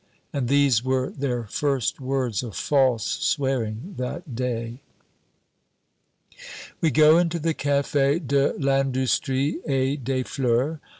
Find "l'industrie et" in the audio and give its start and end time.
8.57-10.03